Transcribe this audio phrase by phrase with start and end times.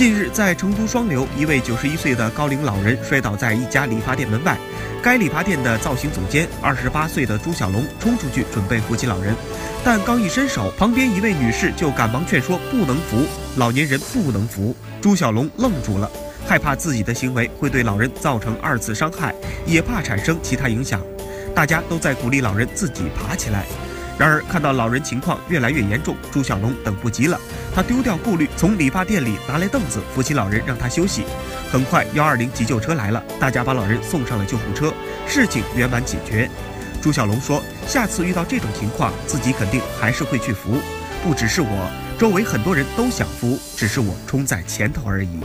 [0.00, 4.56] 近日，在成都双流，一位九十一岁的高龄老人摔倒在一家理发店门外。
[5.02, 9.36] 该理发店的造型总监二十八岁的朱小龙冲出去准备扶起老人，
[9.84, 13.26] 但刚一伸手，旁边一位女士就赶忙劝说不能扶，
[13.56, 14.74] 老年人不能扶。
[15.02, 16.10] 朱小龙愣住了，
[16.46, 19.34] 害怕自己的行为会对老人造成二次伤害，
[19.66, 21.02] 也怕产生其他影响。
[21.54, 23.66] 大家都在鼓励老人自己爬起来。
[24.18, 27.40] 然而，看到老人情况越来越严重，朱小龙等不及了。
[27.74, 31.24] 他丢掉顾虑，从理发店里拿来凳子，扶起老人，让他休息。
[31.72, 34.92] 很快，幺二零急救车来了，大家把老人送上了救护车，
[35.26, 36.50] 事情圆满解决。
[37.00, 40.76] 朱小龙说：“下次遇到这种情况，自己肯定还是会去扶。
[41.22, 45.40] 不只是我，周围很多人都想扶，只是我冲在前头而已。”